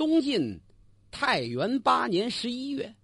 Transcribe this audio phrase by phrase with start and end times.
[0.00, 0.58] 东晋
[1.10, 2.94] 太元八年十一月，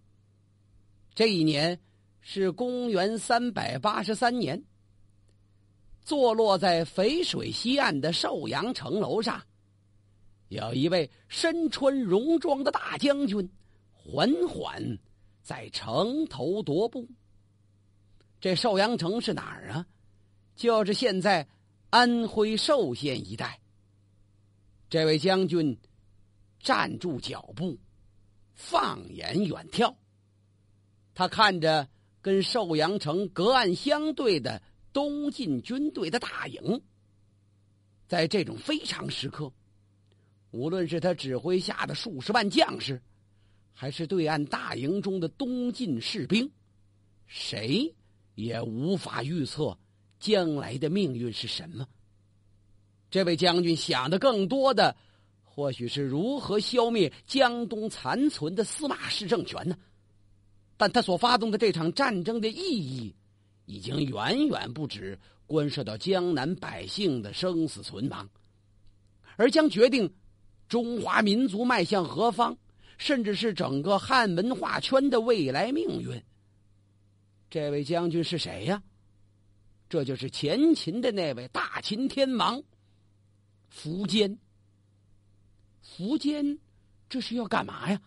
[1.14, 1.78] 这一年
[2.22, 4.64] 是公元三百八十三年。
[6.00, 9.42] 坐落在淝水西岸的寿阳城楼上，
[10.48, 13.46] 有一位身穿戎装的大将军，
[13.92, 14.98] 缓缓
[15.42, 17.06] 在城头踱步。
[18.40, 19.86] 这寿阳城是哪儿啊？
[20.54, 21.46] 就是现在
[21.90, 23.60] 安徽寿县一带。
[24.88, 25.78] 这位将军
[26.60, 27.78] 站住脚步，
[28.54, 29.94] 放眼远眺，
[31.14, 31.88] 他看着
[32.20, 34.62] 跟寿阳城隔岸相对的。
[34.92, 36.80] 东晋军队的大营，
[38.08, 39.52] 在这种非常时刻，
[40.52, 43.02] 无论是他指挥下的数十万将士，
[43.74, 46.50] 还是对岸大营中的东晋士兵，
[47.26, 47.94] 谁
[48.34, 49.78] 也无法预测
[50.18, 51.86] 将来的命运是什么。
[53.10, 54.96] 这位将军想的更多的，
[55.56, 59.74] 或许是如何消灭江东残存的司马氏政权呢？
[60.76, 63.16] 但他所发动的这场战争的意义。
[63.64, 68.28] 已经远远不止关涉到江南百姓的生死存亡，
[69.36, 70.14] 而将决定
[70.68, 72.56] 中华民族迈向何方，
[72.98, 76.22] 甚至是整个汉文化圈的未来命运。
[77.50, 78.82] 这位将军是谁呀？
[79.88, 82.62] 这就是前秦的那位大秦天王
[83.74, 84.38] 苻坚。
[85.86, 86.58] 苻坚
[87.08, 88.00] 这是要干嘛呀？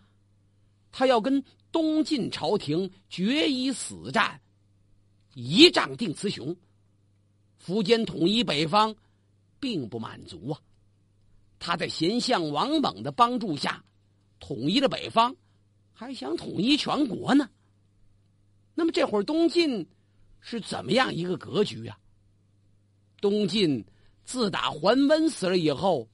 [0.92, 1.42] 他要跟
[1.72, 4.40] 东晋朝廷决一死战。
[5.34, 6.54] 一仗定雌雄，
[7.64, 8.94] 苻坚统一北方，
[9.60, 10.60] 并不满足啊！
[11.60, 13.84] 他在贤相王猛的帮助下，
[14.40, 15.34] 统一了北方，
[15.92, 17.48] 还想统一全国呢。
[18.74, 19.86] 那么这会儿东晋
[20.40, 21.96] 是怎么样一个格局啊？
[23.20, 23.84] 东晋
[24.24, 26.08] 自打桓温死了以后，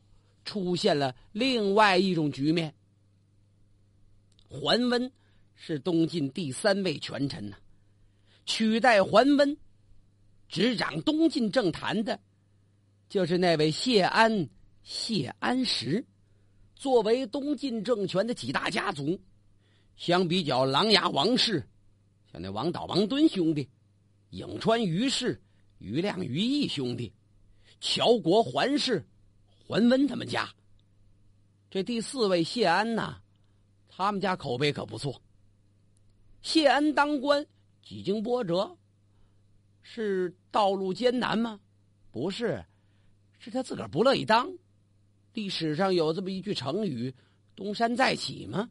[0.47, 2.75] 出现了另外一种局面。
[4.49, 5.13] 桓温
[5.55, 7.59] 是东晋第三位权臣呢。
[8.47, 9.55] 取代桓温，
[10.49, 12.19] 执掌东晋政坛的，
[13.11, 14.49] 就是那位谢安。
[14.83, 16.07] 谢安石，
[16.77, 19.21] 作为东晋政权的几大家族，
[19.97, 21.69] 相比较琅琊王氏，
[22.31, 23.69] 像那王导、王敦兄弟，
[24.31, 25.43] 颍川于氏、
[25.79, 27.13] 于亮、于毅兄弟，
[27.81, 29.05] 乔国桓氏、
[29.67, 30.49] 桓温他们家。
[31.69, 33.21] 这第四位谢安呐，
[33.89, 35.21] 他们家口碑可不错。
[36.43, 37.45] 谢安当官。
[37.83, 38.77] 几经波折，
[39.81, 41.61] 是道路艰难吗？
[42.11, 42.65] 不是，
[43.39, 44.53] 是他自个儿不乐意当。
[45.33, 47.15] 历史上有这么一句成语
[47.55, 48.69] “东山再起”吗？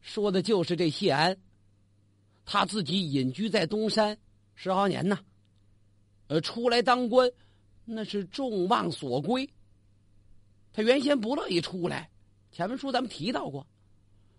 [0.00, 1.36] 说的就是这谢安。
[2.44, 4.18] 他自己隐居在东山
[4.56, 5.16] 十好年呐，
[6.26, 7.30] 呃，出来当官，
[7.84, 9.48] 那是众望所归。
[10.76, 12.10] 他原先不乐意出来，
[12.52, 13.66] 前文书咱们提到过，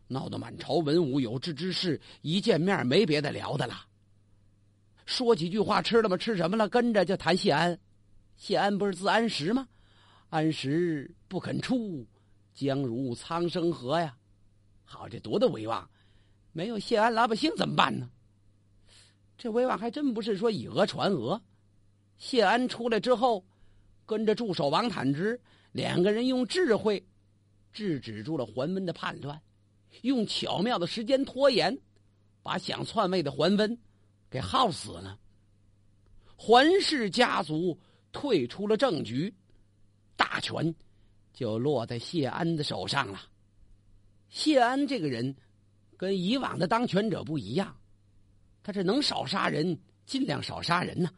[0.08, 3.88] 闹得满朝文武有志之士一见面没别的聊的了。
[5.08, 6.16] 说几句话，吃了吗？
[6.16, 6.70] 吃什么了？
[6.70, 7.80] 跟着就谈谢安。
[8.36, 9.68] 谢安不是字安石吗？
[10.30, 12.06] 安石不肯出，
[12.54, 14.16] 将如苍生何呀？
[14.84, 15.90] 好，这多大威望！
[16.52, 18.12] 没有谢安，老百姓怎么办呢？
[19.40, 21.42] 这威望还真不是说以讹传讹。
[22.20, 23.44] 谢安出来之后，
[24.06, 25.42] 跟着助手王坦之
[25.78, 27.08] 两个人用智慧
[27.72, 29.40] 制止住了桓温的叛乱，
[30.02, 31.78] 用巧妙的时间拖延，
[32.42, 33.78] 把想篡位的桓温。
[34.30, 35.18] 给耗死了。
[36.36, 37.80] 桓氏家族
[38.12, 39.34] 退出了政局，
[40.18, 40.76] 大权
[41.34, 43.22] 就落在谢安的手上了。
[44.28, 45.34] 谢安这个人
[45.96, 47.78] 跟以往的当权者不一样，
[48.64, 51.10] 他是能少杀人尽量少杀人呢。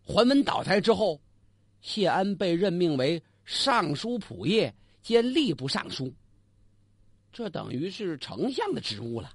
[0.00, 1.20] 桓温倒台之后，
[1.84, 4.72] 谢安被任命为尚书仆射
[5.02, 6.10] 兼吏部尚书，
[7.30, 9.30] 这等于是丞相的职务了。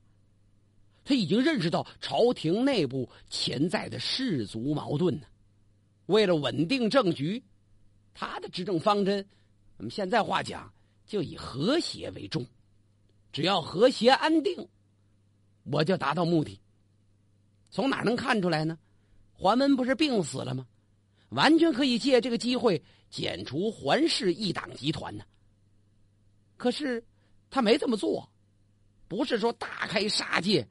[1.05, 5.27] 他已经认识到朝廷内部潜在的氏族矛盾呢。
[6.07, 7.43] 为了稳定政局，
[8.15, 9.23] 他的执政方针，
[9.77, 10.73] 我们现在话讲，
[11.05, 12.43] 就以和谐为重。
[13.31, 14.67] 只要和谐安定，
[15.65, 16.59] 我就达到目的。
[17.69, 18.75] 从哪能看出来呢？
[19.33, 20.65] 桓温不是病死了吗？
[21.29, 25.23] 完全可以借这个机会剪除桓氏一党集团呢。
[26.57, 27.03] 可是
[27.49, 28.29] 他没这么做，
[29.07, 30.67] 不是说大开杀戒。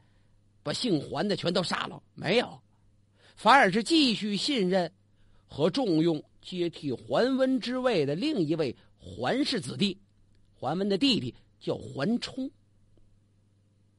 [0.62, 2.60] 把姓桓的全都杀了，没有，
[3.37, 4.93] 反而是继续信任
[5.46, 9.99] 和重用接替桓温之位的另一位桓氏子弟，
[10.52, 12.50] 桓温的弟弟叫桓冲。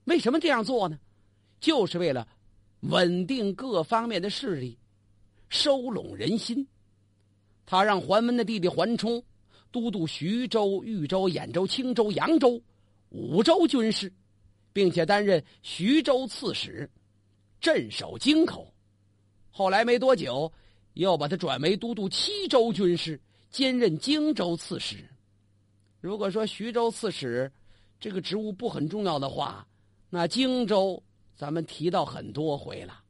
[0.04, 1.00] 为什么这样做呢？
[1.60, 2.28] 就是为了
[2.82, 4.78] 稳定各方面的势力，
[5.50, 6.66] 收拢人心。
[7.66, 9.22] 他让桓温的弟弟桓冲
[9.72, 12.60] 都督徐州、豫州、兖州、青州、扬州
[13.10, 14.12] 五州军事，
[14.74, 16.90] 并且担任徐州刺史，
[17.62, 18.74] 镇守京口。
[19.52, 20.52] 后来没多久，
[20.94, 23.20] 又把他转为都督七州军事，
[23.52, 25.04] 兼任荆州刺史。
[26.00, 27.52] 如果说徐州刺史
[28.00, 29.68] 这个职务不很重要的话，
[30.10, 31.04] 那荆州
[31.36, 33.04] 咱们提到很多回了，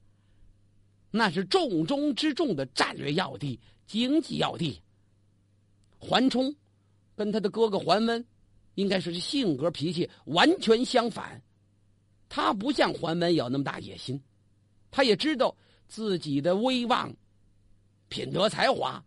[1.11, 4.81] 那是重中之重的战略要地、经济要地。
[5.97, 6.56] 桓冲
[7.15, 8.25] 跟他的哥哥桓温，
[8.75, 11.41] 应该说是性格脾气完全相反。
[12.29, 14.21] 他不像桓温有那么大野心，
[14.91, 15.56] 他也知道
[15.88, 17.11] 自己的威望、
[18.07, 19.03] 品德、才华，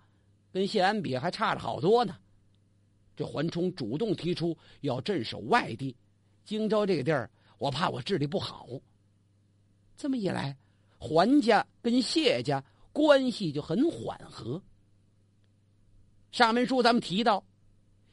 [0.52, 2.16] 跟谢安比还差着好多呢。
[3.14, 5.96] 这桓冲主动提出要镇守外地，
[6.44, 8.66] 荆州这个地儿，我怕我治理不好。
[9.96, 10.56] 这么一来，
[11.02, 12.62] 桓家跟谢家
[12.92, 14.62] 关系就很缓和。
[16.30, 17.44] 上文书咱们提到，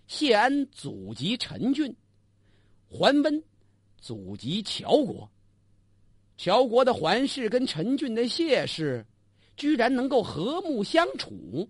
[0.07, 1.95] 谢安祖籍陈郡，
[2.89, 3.43] 桓温
[4.01, 5.29] 祖籍乔国。
[6.35, 9.05] 乔国的桓氏跟陈郡的谢氏，
[9.55, 11.69] 居然能够和睦相处，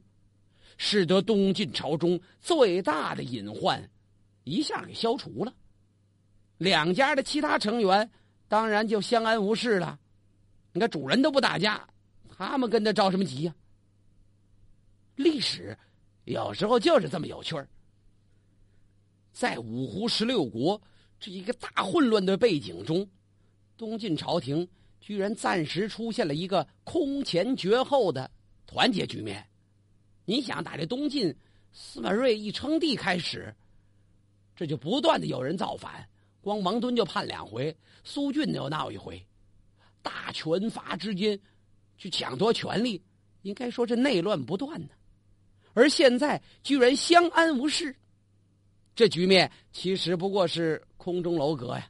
[0.77, 3.89] 使得东晋朝中最大的隐患
[4.45, 5.53] 一下给消除了。
[6.57, 8.09] 两家的其他成员
[8.47, 9.99] 当然就相安无事了。
[10.71, 11.87] 你看，主人都不打架，
[12.37, 13.55] 他们跟着着什么急呀？
[15.15, 15.77] 历史。
[16.25, 17.67] 有时候就是这么有趣儿。
[19.33, 20.79] 在五胡十六国
[21.19, 23.09] 这一个大混乱的背景中，
[23.75, 24.67] 东晋朝廷
[25.01, 28.29] 居然暂时出现了一个空前绝后的
[28.67, 29.43] 团结局面。
[30.25, 31.35] 你想，打这东晋
[31.73, 33.51] 司马睿一称帝开始，
[34.55, 36.07] 这就不断的有人造反，
[36.41, 39.25] 光王敦就判两回，苏峻又闹一回，
[40.09, 41.39] 大权阀之间
[41.95, 42.99] 去抢夺权力，
[43.43, 44.89] 应该说这内乱不断呢。
[45.73, 47.95] 而现在居然相安无事，
[48.95, 51.87] 这局面其实不过是空中楼阁呀。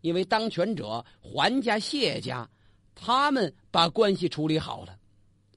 [0.00, 2.48] 因为当权者桓家、谢家，
[2.94, 4.96] 他们把关系处理好了，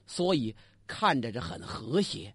[0.07, 0.55] 所以
[0.87, 2.33] 看着这很和谐。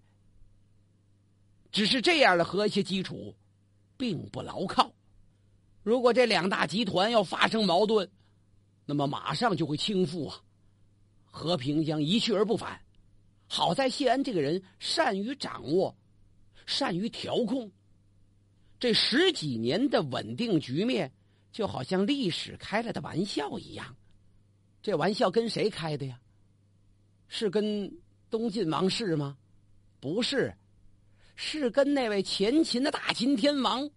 [1.72, 3.34] 只是这样的和谐基础，
[3.96, 4.92] 并不牢靠。
[5.82, 8.08] 如果这两大集团要发生矛盾，
[8.86, 10.40] 那么马上就会倾覆啊，
[11.24, 12.80] 和平将一去而不返。
[13.46, 15.96] 好在谢安这个人善于掌握，
[16.66, 17.70] 善于调控。
[18.78, 21.12] 这十几年的稳定局面，
[21.52, 23.96] 就好像历史开了的玩笑一样。
[24.82, 26.20] 这玩笑跟谁开的呀？
[27.28, 27.90] 是跟
[28.28, 29.38] 东晋王室吗？
[30.00, 30.54] 不是，
[31.36, 33.88] 是跟那位前秦的大秦天王、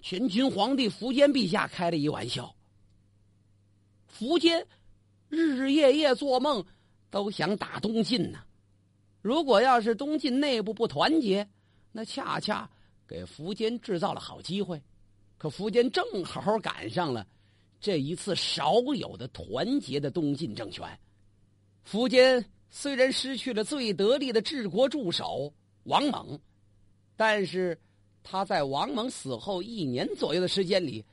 [0.00, 2.52] 前秦皇帝苻坚陛下开了一玩笑。
[4.18, 4.66] 苻坚
[5.28, 6.64] 日日夜夜做梦，
[7.08, 8.40] 都想打东晋呢。
[9.22, 11.48] 如果要是东晋内部不团结，
[11.92, 12.68] 那恰恰
[13.06, 14.82] 给苻坚制造了好机会。
[15.36, 17.24] 可苻坚正好赶上了
[17.80, 20.84] 这一次少有的团结的东晋政权。
[21.88, 25.54] 苻坚虽然失去了最得力的治国助手
[25.84, 26.40] 王猛，
[27.16, 27.78] 但是
[28.24, 31.04] 他在王猛死后一年左右的时间里，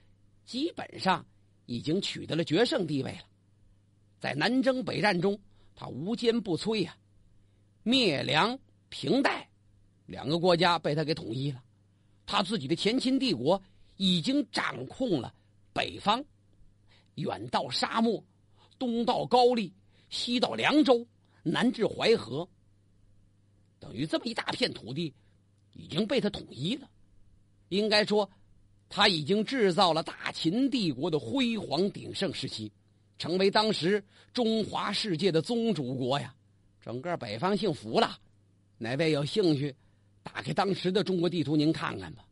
[0.44, 1.24] 基本上
[1.66, 3.24] 已经取得了决胜地位了。
[4.20, 5.40] 在南征北战中，
[5.76, 6.98] 他无坚不摧呀。
[7.84, 8.58] 灭梁、
[8.90, 9.48] 平代
[10.06, 11.64] 两个国家被他给统一了，
[12.26, 13.62] 他自己的前秦帝国
[13.98, 15.34] 已经掌控了
[15.74, 16.24] 北方，
[17.16, 18.24] 远到沙漠，
[18.80, 19.72] 东到高丽，
[20.10, 21.06] 西到凉州，
[21.44, 22.48] 南至淮河，
[23.80, 25.14] 等于这么一大片土地
[25.74, 26.90] 已经被他统一了。
[27.70, 28.30] 应该说，
[28.90, 32.72] 他已经制造了大秦帝国的辉煌鼎盛时期，
[33.18, 36.34] 成为当时中华世界的宗主国呀。
[36.82, 38.18] 整个北方姓福了，
[38.78, 39.76] 哪位有兴趣，
[40.22, 42.24] 打开当时的中国地图，您看看吧，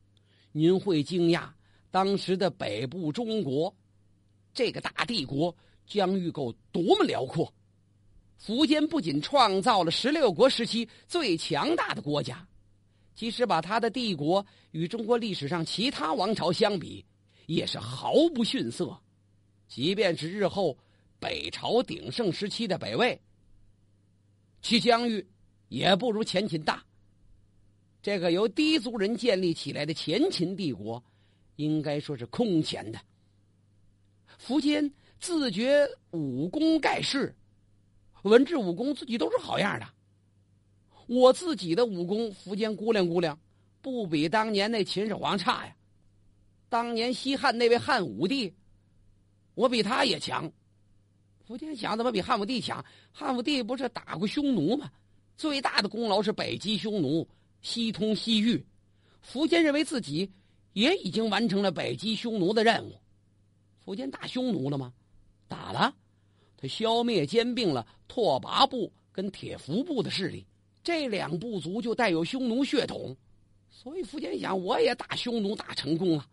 [0.51, 1.49] 您会惊讶，
[1.89, 3.75] 当时的北部中国，
[4.53, 5.55] 这个大帝国
[5.87, 7.51] 疆域够多么辽阔。
[8.39, 12.45] 苻坚不仅创造了十六国时期最强大的国家，
[13.15, 17.05] 即使把他的帝国与中国历史上其他王朝相比，
[17.45, 18.99] 也是毫不逊色。
[19.67, 20.77] 即便是日后
[21.19, 23.19] 北朝鼎盛时期的北魏。
[24.61, 25.27] 其疆域
[25.67, 26.83] 也不如前秦大。
[28.01, 31.03] 这个由氐族人建立起来的前秦帝国，
[31.55, 32.99] 应该说是空前的。
[34.45, 37.33] 苻坚自觉武功盖世，
[38.23, 39.87] 文治武功自己都是好样的。
[41.07, 43.37] 我自己的武功，苻坚估量估量，
[43.81, 45.75] 不比当年那秦始皇差呀。
[46.69, 48.53] 当年西汉那位汉武帝，
[49.53, 50.51] 我比他也强。
[51.47, 52.83] 苻坚想怎么比汉武帝强？
[53.11, 54.89] 汉武帝不是打过匈奴吗？
[55.35, 57.27] 最大的功劳是北击匈奴，
[57.61, 58.65] 西通西域。
[59.25, 60.31] 苻坚认为自己
[60.73, 62.93] 也已经完成了北击匈奴的任务。
[63.85, 64.93] 苻坚打匈奴了吗？
[65.47, 65.93] 打了，
[66.55, 70.45] 他消灭兼并了拓跋部跟铁服部的势力，
[70.83, 73.15] 这两部族就带有匈奴血统，
[73.71, 76.27] 所以苻坚想，我也打匈奴打成功了。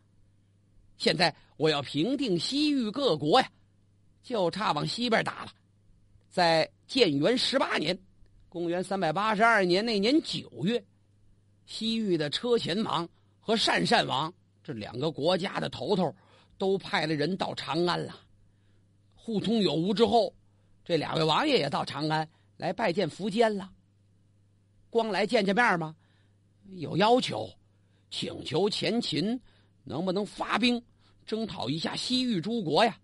[0.98, 3.48] 现在我要平定西域各国呀，
[4.22, 5.52] 就差往西边打了。
[6.28, 7.96] 在建元十八年，
[8.48, 10.84] 公元三百八十二年那年九月，
[11.64, 16.14] 西域的车前王和鄯善王这两个国家的头头
[16.58, 18.14] 都派了人到长安了，
[19.14, 20.34] 互通有无之后，
[20.84, 23.70] 这两位王爷也到长安来拜见苻坚了。
[24.90, 25.96] 光来见见面吗？
[26.74, 27.48] 有要求，
[28.10, 29.40] 请求前秦
[29.84, 30.82] 能不能发兵。
[31.26, 32.98] 征讨一下西域诸国呀！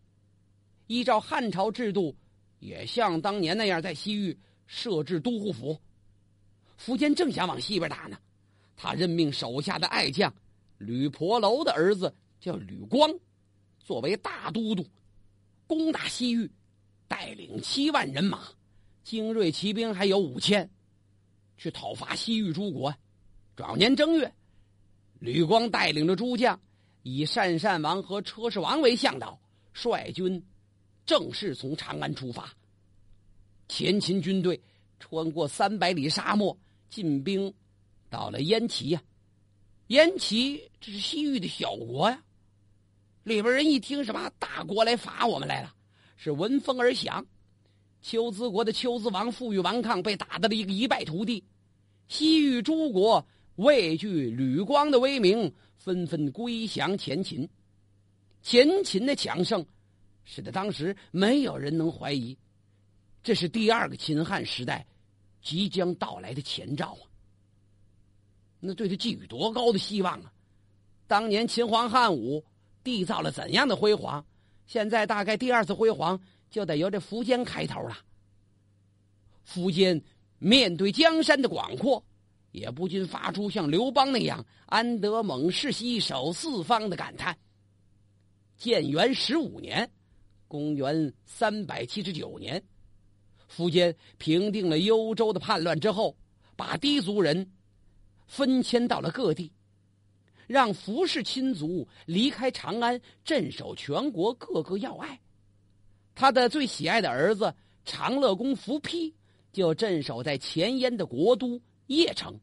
[0.89, 2.13] 依照汉朝制度，
[2.59, 5.81] 也像当年那样在西域设置都护府。
[6.77, 8.19] 苻坚正想往西边打呢，
[8.75, 10.35] 他任命手下的爱将
[10.79, 13.09] 吕婆楼的儿子叫吕光，
[13.79, 14.85] 作为大都督，
[15.69, 16.51] 攻打西域，
[17.07, 18.41] 带领七万人马，
[19.05, 20.69] 精锐骑兵还有五千，
[21.57, 22.95] 去讨伐西域诸国。
[23.55, 24.33] 转年正月，
[25.19, 26.61] 吕光带领着诸将。
[27.03, 29.39] 以鄯善王和车氏王为向导，
[29.73, 30.45] 率军
[31.07, 32.53] 正式从长安出发。
[33.69, 34.61] 前秦军队
[34.99, 36.59] 穿过三百里沙漠，
[36.91, 37.55] 进兵
[38.11, 39.01] 到了燕齐呀。
[39.87, 42.21] 燕齐这是西域的小国呀。
[43.23, 45.73] 里边人一听什么大国来伐我们来了，
[46.17, 47.25] 是闻风而降。
[48.09, 51.43] 丘兹国的丘兹王负隅顽抗，被打得了一个一败涂地。
[52.07, 55.53] 西域诸国畏惧吕光的威名。
[55.77, 57.49] 纷纷归降前秦，
[58.43, 59.65] 前秦的强盛，
[60.25, 62.37] 使得当时没有人能怀疑，
[63.23, 64.85] 这是第二个秦汉时代
[65.41, 67.07] 即将到来的前兆啊！
[68.59, 70.33] 那对他寄予多高的希望啊！
[71.07, 72.45] 当年秦皇汉武
[72.83, 74.27] 缔造了怎样的辉煌，
[74.67, 76.21] 现在大概第二次辉煌
[76.57, 77.99] 就得由这苻坚开头了。
[79.47, 80.03] 苻坚
[80.39, 82.03] 面对江山的广阔。
[82.53, 87.37] 也不禁发出像刘邦那样“安得猛士兮守四方”的感叹。
[88.57, 89.91] 建元十五年，
[90.49, 92.65] 公元三百七十九年，
[93.55, 96.17] 苻坚平定了幽州的叛乱之后，
[96.57, 97.53] 把氐族人
[98.27, 99.53] 分迁到了各地，
[100.47, 105.21] 让苻氏亲族离开长安，镇守全国各个要隘。
[106.17, 107.55] 他的最喜爱的儿子
[107.85, 109.13] 长乐公苻丕
[109.53, 112.37] 就镇守在前燕的国都邺城。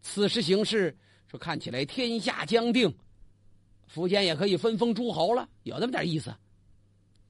[0.00, 0.96] 此时形势
[1.28, 2.92] 说看起来天下将定，
[3.94, 6.34] 苻坚也可以分封诸侯了，有那么点意思。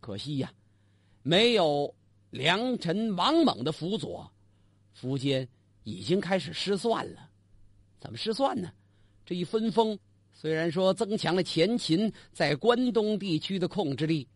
[0.00, 0.52] 可惜呀，
[1.23, 1.93] 没有
[2.31, 4.31] 良臣王猛的辅佐，
[4.99, 5.47] 苻坚
[5.83, 7.28] 已经开始失算了。
[7.99, 8.73] 怎么失算呢？
[9.26, 9.99] 这一分封，
[10.33, 14.28] 虽然说增强了前秦在关东地区的控制力，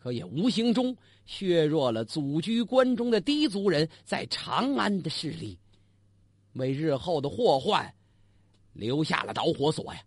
[0.00, 5.58] 可也无形中削弱了祖居关中的氐族人在长安的势力。
[6.52, 7.92] 为日后的祸患
[8.72, 10.00] 留下了导火索呀！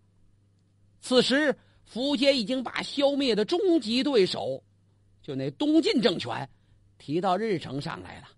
[1.02, 1.56] 此时，
[1.94, 4.64] 苻坚已经把消灭的终极对手，
[5.22, 6.50] 就那东晋政权，
[6.98, 8.30] 提到日程上来了。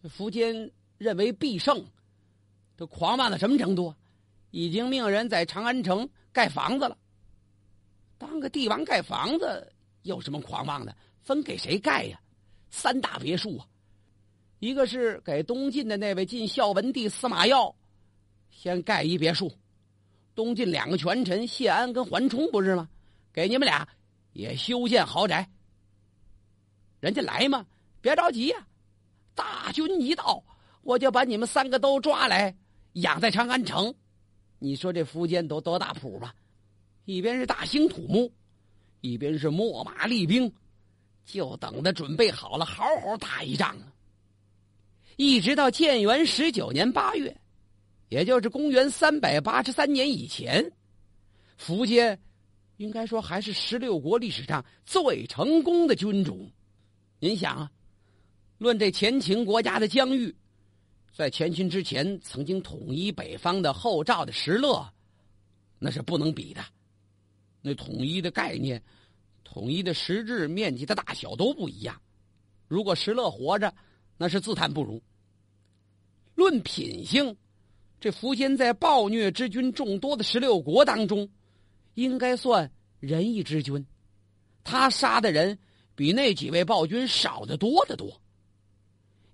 [0.00, 1.84] 这苻坚认为必胜，
[2.76, 3.94] 都狂妄到什么程度？
[4.50, 6.96] 已经命人在长安城盖房子了。
[8.16, 9.72] 当个帝王盖房子
[10.02, 10.96] 有什么狂妄的？
[11.22, 12.20] 分给谁盖呀？
[12.70, 13.66] 三大别墅啊！
[14.58, 17.74] 一个是给东晋的那位晋孝文帝司马曜，
[18.50, 19.52] 先盖一别墅。
[20.34, 22.88] 东晋两个权臣谢安跟桓冲不是吗？
[23.32, 23.88] 给你们俩
[24.32, 25.48] 也修建豪宅。
[27.00, 27.66] 人家来嘛，
[28.00, 28.66] 别着急呀，
[29.34, 30.42] 大军一到，
[30.82, 32.56] 我就把你们三个都抓来
[32.94, 33.94] 养在长安城。
[34.58, 36.34] 你说这苻坚都多大谱吧？
[37.04, 38.32] 一边是大兴土木，
[39.00, 40.52] 一边是秣马厉兵，
[41.24, 43.92] 就等着准备好了，好好打一仗啊！
[45.16, 47.36] 一直到建元十九年八月，
[48.08, 50.72] 也就是公元三百八十三年以前，
[51.60, 52.18] 苻坚
[52.76, 56.50] 应该说还是十六国历史上最成功的君主。
[57.18, 57.70] 您想啊，
[58.58, 60.34] 论这前秦国家的疆域，
[61.12, 64.88] 在前秦之前曾经统一北方的后赵的石勒，
[65.78, 66.64] 那是不能比的。
[67.68, 68.82] 那统一的概念、
[69.44, 72.00] 统一的实质、面积的大小都不一样。
[72.66, 73.74] 如果石勒活着，
[74.16, 75.02] 那是自叹不如。
[76.34, 77.36] 论品性，
[78.00, 81.28] 这苻坚在暴虐之君众多的十六国当中，
[81.92, 82.70] 应该算
[83.00, 83.84] 仁义之君。
[84.64, 85.58] 他杀的人
[85.94, 88.18] 比那几位暴君少得多得多。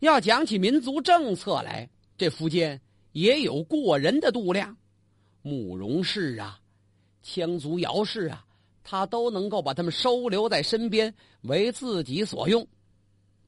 [0.00, 1.88] 要讲起民族政策来，
[2.18, 2.80] 这苻坚
[3.12, 4.76] 也有过人的度量。
[5.42, 6.58] 慕容氏啊、
[7.24, 8.44] 羌族姚氏啊，
[8.82, 12.66] 他都能够把他们收留在身边，为自己所用。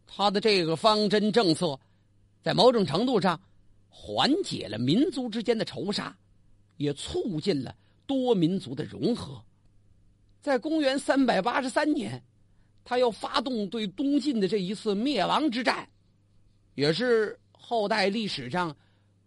[0.07, 1.79] 他的这个方针政策，
[2.43, 3.41] 在某种程度上
[3.89, 6.17] 缓解了民族之间的仇杀，
[6.79, 9.43] 也促进了多民族的融合。
[10.41, 12.23] 在公元三百八十三年，
[12.85, 15.89] 他又发动对东晋的这一次灭亡之战，
[16.75, 18.75] 也是后代历史上。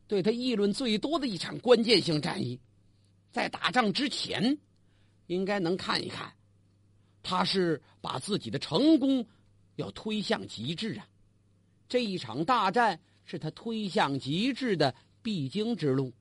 [0.07, 2.59] 对他议论最多的一场关键性战役，
[3.31, 4.57] 在打仗之前，
[5.27, 6.33] 应该能看一看，
[7.21, 9.25] 他是把自己的成功
[9.75, 11.07] 要推向极致啊！
[11.87, 16.11] 这一场大战是他推向极致的必经之路，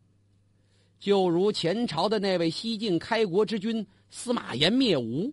[0.99, 5.33] 就如前朝的那位西晋开国之君司马炎灭吴，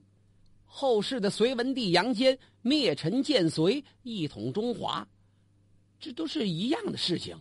[0.66, 5.08] 后世的隋文帝杨坚灭陈建隋，一统中华，
[6.00, 7.38] 这都是一样的事情。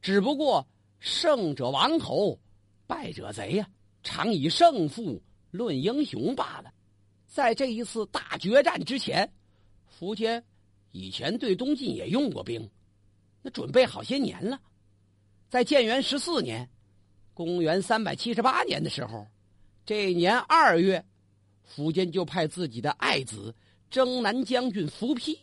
[0.00, 0.66] 只不过
[0.98, 2.38] 胜者王侯，
[2.86, 3.68] 败者贼呀，
[4.02, 6.72] 常以胜负论英雄罢了。
[7.26, 9.30] 在这一次大决战之前，
[9.98, 10.42] 苻坚
[10.92, 12.70] 以前对东晋也用过兵，
[13.42, 14.60] 那准备好些年了。
[15.48, 16.68] 在建元十四年，
[17.34, 19.26] 公元三百七十八年的时候，
[19.84, 21.04] 这年二月，
[21.74, 23.54] 苻坚就派自己的爱子
[23.90, 25.38] 征南将军苻丕，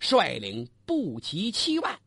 [0.00, 1.98] 率领步骑七万。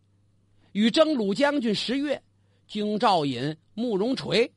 [0.72, 2.22] 与征虏将军石越、
[2.70, 4.50] 京兆尹慕容垂，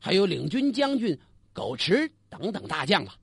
[0.00, 1.16] 还有领军将军
[1.52, 3.14] 苟池等等大将吧，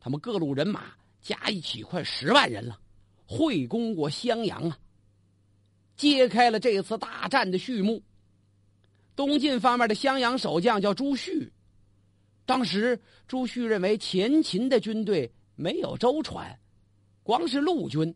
[0.00, 2.80] 他们各路人马加一起快十万人了，
[3.24, 4.76] 会攻过襄阳啊，
[5.96, 8.02] 揭开了这次大战的序幕。
[9.14, 11.52] 东晋方面的襄阳守将叫朱旭，
[12.44, 16.58] 当时朱旭认为前秦的军队没有舟船，
[17.22, 18.12] 光是陆军，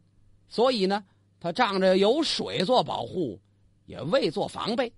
[0.48, 1.04] 所以呢，
[1.38, 3.40] 他仗着有水做保护。
[3.86, 4.90] 也未做防备，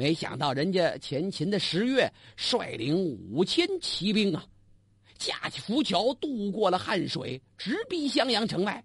[0.00, 4.42] 没想到人家前秦的十月率领五千骑兵啊，
[5.18, 8.82] 架起浮桥渡过了汉水，直逼襄阳城外。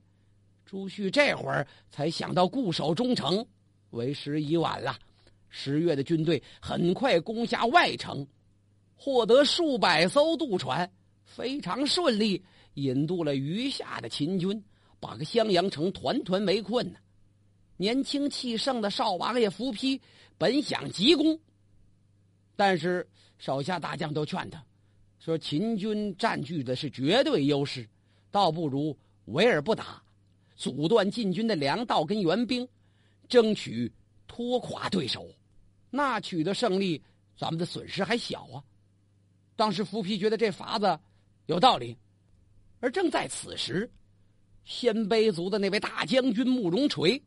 [0.65, 3.47] 朱旭这会儿才想到固守中城，
[3.91, 4.99] 为时已晚了。
[5.47, 8.27] 十月的军队很快攻下外城，
[8.97, 10.91] 获得数百艘渡船，
[11.23, 14.61] 非常顺利，引渡了余下的秦军，
[14.99, 16.99] 把个襄阳城团团围困呢。
[17.77, 19.99] 年轻气盛的少王爷伏丕
[20.37, 21.39] 本想急攻，
[22.55, 24.63] 但是手下大将都劝他，
[25.19, 27.87] 说秦军占据的是绝对优势，
[28.31, 30.03] 倒不如围而不打，
[30.55, 32.67] 阻断晋军的粮道跟援兵，
[33.27, 33.91] 争取
[34.27, 35.27] 拖垮对手，
[35.89, 37.01] 那取得胜利，
[37.37, 38.63] 咱们的损失还小啊。
[39.55, 40.99] 当时苻丕觉得这法子
[41.45, 41.97] 有道理，
[42.81, 43.89] 而正在此时，
[44.65, 47.21] 鲜卑族的那位大将军慕容垂。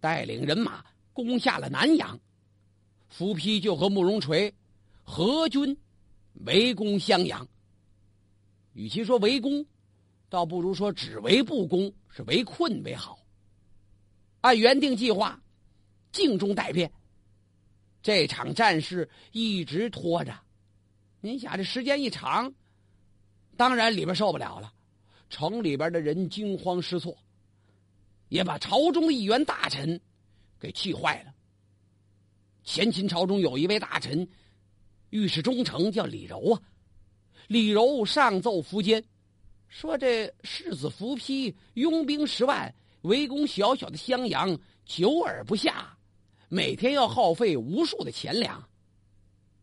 [0.00, 2.20] 带领人马攻下了南阳，
[3.16, 4.52] 苻丕就和慕容垂
[5.04, 5.76] 合军
[6.44, 7.46] 围攻襄阳。
[8.72, 9.64] 与其说围攻，
[10.28, 13.20] 倒不如说只围不攻，是围困为好。
[14.40, 15.40] 按原定计划，
[16.10, 16.92] 静中待变。
[18.02, 20.36] 这场战事一直拖着，
[21.20, 22.52] 您想这时间一长，
[23.56, 24.72] 当然里边受不了了，
[25.30, 27.16] 城里边的人惊慌失措。
[28.28, 30.00] 也把朝中的一员大臣
[30.58, 31.32] 给气坏了。
[32.64, 34.26] 前秦朝中有一位大臣，
[35.10, 36.60] 御史中丞叫李柔啊。
[37.46, 39.04] 李柔上奏苻坚，
[39.68, 45.94] 说这世子苻丕拥兵十万围攻小小的襄阳，久而不下，
[46.48, 48.66] 每天要耗费无数的钱粮，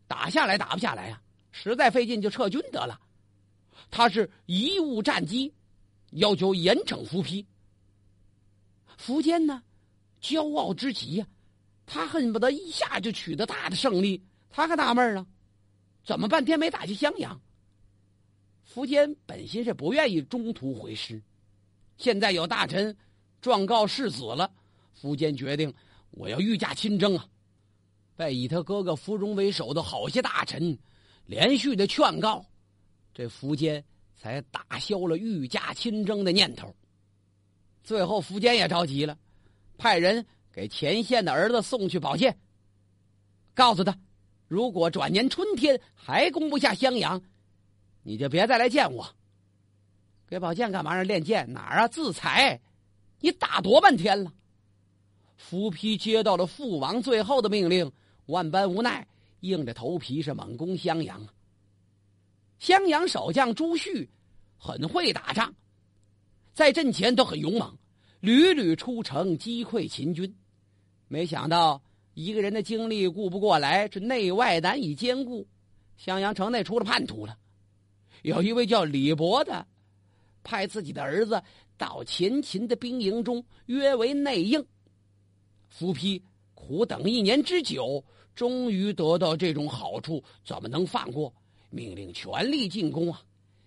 [0.06, 3.00] 打下来打不下来啊，实在费劲就撤军得了。
[3.90, 5.52] 他是贻误战机，
[6.12, 7.44] 要求严惩苻丕。
[8.96, 9.60] 苻坚呢，
[10.22, 11.26] 骄傲之极呀，
[11.92, 14.22] 他恨不得一下就取得大的胜利。
[14.48, 15.26] 他还纳闷呢，
[16.02, 17.38] 怎么半天没打进襄阳？
[18.66, 21.22] 苻坚本心是不愿意中途回师，
[21.98, 22.96] 现在有大臣
[23.42, 24.50] 状告世子了，
[24.98, 25.70] 苻坚决定
[26.12, 27.28] 我要御驾亲征啊！
[28.16, 30.78] 被以他哥哥苻融为首的好些大臣
[31.26, 32.42] 连续的劝告，
[33.12, 33.84] 这苻坚
[34.16, 36.74] 才打消了御驾亲征的念头。
[37.84, 39.18] 最后，苻坚也着急了，
[39.76, 42.38] 派人给前线的儿子送去宝剑，
[43.54, 43.98] 告诉他：
[44.46, 47.22] 如果转年春天还攻不下襄阳，
[48.02, 49.08] 你就别再来见我。
[50.26, 51.02] 给宝剑干嘛呀？
[51.02, 51.88] 练剑哪儿啊？
[51.88, 52.60] 自裁！
[53.20, 54.32] 你打多半天了。
[55.50, 57.90] 苻丕接到了父王最后的命令，
[58.26, 59.06] 万般无奈，
[59.40, 61.26] 硬着头皮是猛攻襄阳。
[62.58, 64.08] 襄阳守将朱旭
[64.56, 65.54] 很会打仗。
[66.52, 67.76] 在阵前都很勇猛，
[68.22, 70.32] 屡屡出城击溃秦军。
[71.08, 71.82] 没想到
[72.14, 75.44] 一个人的精力顾不过来，这内外难以兼顾。
[75.96, 77.36] 襄阳城内出了叛徒了，
[78.22, 79.66] 有一位叫李博的，
[80.44, 81.42] 派自己的儿子
[81.76, 84.64] 到前秦的兵营中，约为内应。
[85.68, 86.22] 伏丕
[86.54, 88.04] 苦等一年之久，
[88.36, 91.34] 终于得到这种好处，怎么能放过？
[91.70, 93.20] 命令全力进攻啊！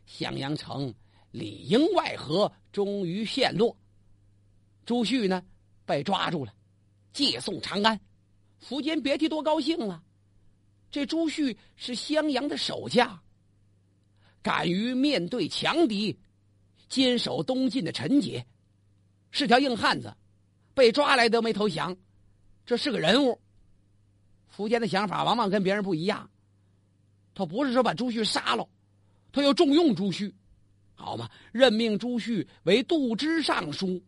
[0.06, 0.94] 襄阳城
[1.32, 3.76] 里应外合，终于陷落。
[4.86, 5.44] 朱旭呢，
[5.86, 6.54] 被抓住了，
[7.12, 8.00] 借送长安。
[8.64, 10.02] 苻坚别提多高兴了。
[10.90, 13.20] 这朱旭是襄阳的守将，
[14.42, 16.18] 敢于面对强敌，
[16.88, 18.46] 坚守东晋的臣节，
[19.32, 20.16] 是条硬汉子，
[20.74, 21.96] 被抓来都没投降，
[22.66, 23.40] 这是个人物。
[24.56, 26.30] 苻坚的想法往往跟别人不一样，
[27.34, 28.68] 他不是说把朱旭杀了，
[29.34, 30.34] 他要重用朱旭，
[30.94, 31.30] 好吗？
[31.52, 34.02] 任命朱旭为度支尚书，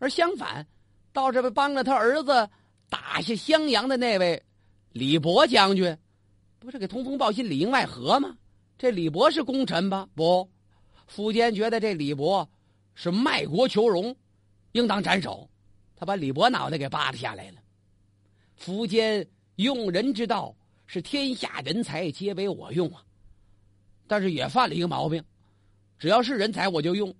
[0.00, 0.66] 而相反，
[1.12, 2.50] 倒是帮着他儿子
[2.88, 4.42] 打下襄阳的那位。
[4.92, 5.96] 李博将军，
[6.58, 8.36] 不是给通风报信里应外合吗？
[8.76, 10.08] 这李博是功臣吧？
[10.14, 10.50] 不，
[11.14, 12.50] 苻坚觉得这李博
[12.94, 14.16] 是卖国求荣，
[14.72, 15.48] 应当斩首。
[15.94, 17.58] 他把李博脑袋给扒拉下来了。
[18.58, 19.24] 苻坚
[19.56, 23.04] 用人之道是天下人才皆为我用啊，
[24.08, 25.22] 但是也犯了一个毛病，
[25.98, 27.14] 只要是人才我就用，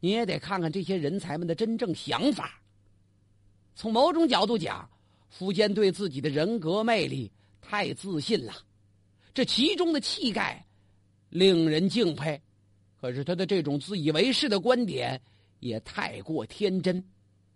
[0.00, 2.60] 你也得看看这些人才们的真正想法。
[3.74, 4.88] 从某种角度讲。
[5.38, 7.30] 苻坚对自己的人格魅力
[7.60, 8.54] 太自信了，
[9.34, 10.64] 这其中的气概
[11.28, 12.40] 令人敬佩。
[12.98, 15.20] 可是他的这种自以为是的观点
[15.58, 17.04] 也太过天真，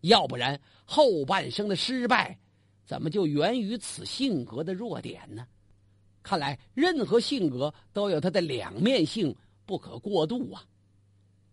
[0.03, 2.37] 要不然后半生的失败
[2.85, 5.46] 怎么就源于此性格的弱点呢？
[6.22, 10.62] 看来任何性格都有它的两面性，不可过度啊！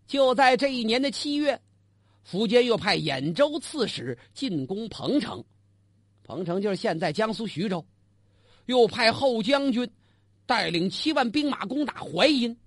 [0.07, 1.59] 就在这一年的七月，
[2.25, 5.43] 苻坚又派兖州刺史进攻彭城。
[6.23, 7.85] 彭城就是现在江苏徐州，
[8.65, 9.89] 又派后将军
[10.45, 12.57] 带领七万兵马攻打淮阴，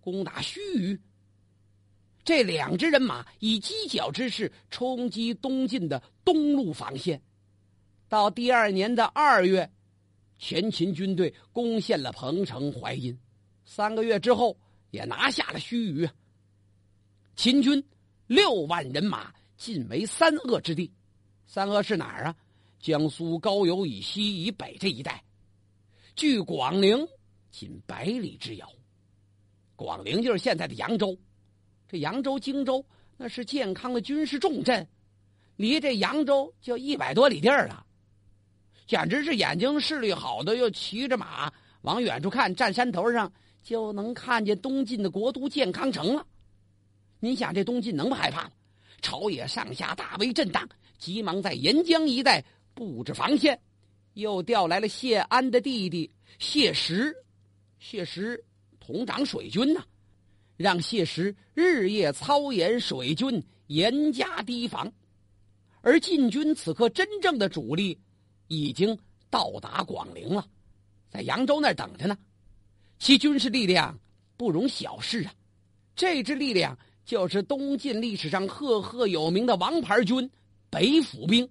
[0.00, 0.98] 攻打盱眙。
[2.24, 7.20] 这两支人马以犄角之势冲击东晋的东路防线。
[8.08, 9.70] 到第二年的二月，
[10.38, 13.18] 前秦军队攻陷了彭城、淮阴，
[13.64, 14.56] 三个月之后
[14.90, 16.08] 也拿下了盱眙。
[17.36, 17.82] 秦军
[18.26, 20.92] 六万人马进为三鄂之地，
[21.46, 22.36] 三鄂是哪儿啊？
[22.80, 25.24] 江苏高邮以西以北这一带，
[26.14, 27.06] 距广陵
[27.50, 28.70] 仅百里之遥。
[29.74, 31.16] 广陵就是现在的扬州，
[31.88, 32.84] 这扬州、荆州
[33.16, 34.86] 那是健康的军事重镇，
[35.56, 37.84] 离这扬州就一百多里地儿了，
[38.86, 46.26] 简直是眼睛视力好的，又骑着马往远处看，站山头上就能看见东晋的国都建康城了。
[47.24, 48.50] 您想，这东晋能不害怕吗？
[49.00, 52.44] 朝野上下大为震荡，急忙在沿江一带。
[52.74, 53.58] 布置防线，
[54.12, 57.14] 又调来了谢安的弟弟谢石，
[57.78, 58.44] 谢石
[58.78, 59.82] 统掌水军呐，
[60.58, 64.92] 让谢石日夜操演水军，严加提防。
[65.80, 67.98] 而晋军此刻真正的主力
[68.48, 68.98] 已经
[69.30, 70.46] 到达广陵了，
[71.08, 72.18] 在扬州那儿等着呢。
[72.98, 73.98] 其军事力量
[74.36, 75.32] 不容小视啊，
[75.94, 80.30] 这支力量就是东晋历史上赫赫有名的王牌军——
[80.70, 81.48] 北府兵。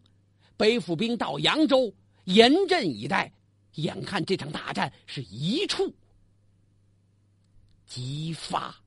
[0.57, 1.93] 北府兵到扬州
[2.25, 3.31] 严阵以待，
[3.75, 5.93] 眼看这场大战是一触
[7.87, 8.82] 即发。